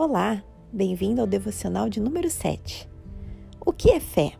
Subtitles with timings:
[0.00, 0.40] Olá,
[0.72, 2.88] bem-vindo ao devocional de número 7.
[3.66, 4.34] O que é fé?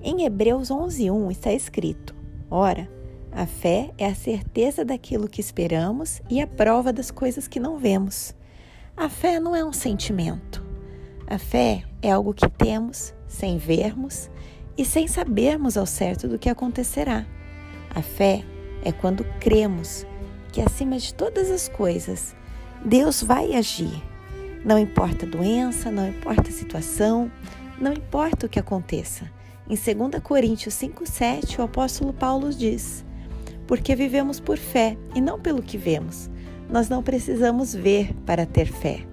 [0.00, 2.16] Em Hebreus 11:1 está escrito:
[2.50, 2.90] Ora,
[3.30, 7.76] a fé é a certeza daquilo que esperamos e a prova das coisas que não
[7.76, 8.34] vemos.
[8.96, 10.64] A fé não é um sentimento.
[11.26, 14.30] A fé é algo que temos sem vermos
[14.74, 17.26] e sem sabermos ao certo do que acontecerá.
[17.94, 18.42] A fé
[18.82, 20.06] é quando cremos
[20.50, 22.34] que acima de todas as coisas,
[22.82, 24.08] Deus vai agir
[24.64, 27.30] não importa a doença, não importa a situação,
[27.80, 29.30] não importa o que aconteça.
[29.68, 33.04] Em 2 Coríntios 5,7, o apóstolo Paulo diz:
[33.66, 36.28] Porque vivemos por fé e não pelo que vemos.
[36.68, 39.06] Nós não precisamos ver para ter fé.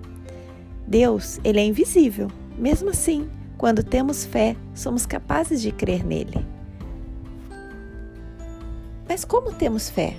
[0.86, 2.30] Deus, ele é invisível.
[2.58, 6.46] Mesmo assim, quando temos fé, somos capazes de crer nele.
[9.08, 10.18] Mas como temos fé?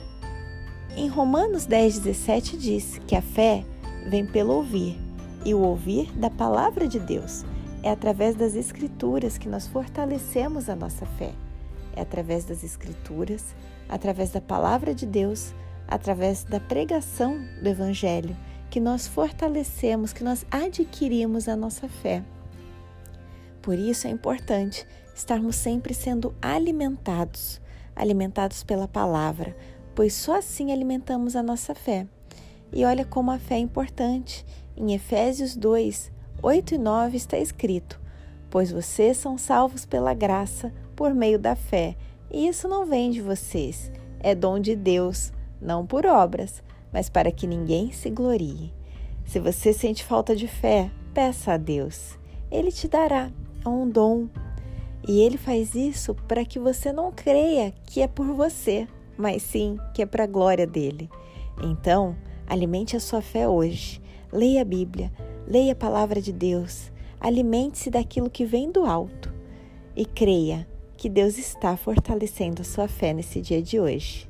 [0.97, 3.65] Em Romanos 10,17 diz que a fé
[4.09, 5.08] vem pelo ouvir
[5.45, 7.45] e o ouvir da palavra de Deus.
[7.83, 11.33] É através das Escrituras que nós fortalecemos a nossa fé.
[11.95, 13.55] É através das Escrituras,
[13.89, 15.55] através da palavra de Deus,
[15.87, 18.37] através da pregação do Evangelho,
[18.71, 22.23] que nós fortalecemos, que nós adquirimos a nossa fé.
[23.63, 27.61] Por isso é importante estarmos sempre sendo alimentados,
[27.97, 29.57] alimentados pela palavra,
[29.95, 32.07] pois só assim alimentamos a nossa fé.
[32.73, 34.45] E olha como a fé é importante.
[34.81, 38.01] Em Efésios 2, 8 e 9 está escrito:
[38.49, 41.97] Pois vocês são salvos pela graça, por meio da fé,
[42.31, 43.91] e isso não vem de vocês,
[44.21, 46.63] é dom de Deus, não por obras,
[46.93, 48.73] mas para que ninguém se glorie.
[49.25, 52.17] Se você sente falta de fé, peça a Deus.
[52.49, 53.33] Ele te dará,
[53.65, 54.29] é um dom.
[55.09, 59.77] E ele faz isso para que você não creia que é por você, mas sim
[59.93, 61.11] que é para a glória dele.
[61.61, 62.17] Então,
[62.49, 64.01] Alimente a sua fé hoje.
[64.33, 65.13] Leia a Bíblia,
[65.47, 66.91] leia a palavra de Deus.
[67.21, 69.31] Alimente-se daquilo que vem do alto
[69.95, 70.67] e creia
[70.97, 74.27] que Deus está fortalecendo a sua fé nesse dia de hoje.